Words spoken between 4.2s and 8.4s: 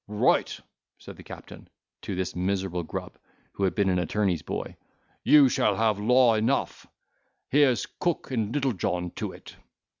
boy, "you shall have law enough: here's Cook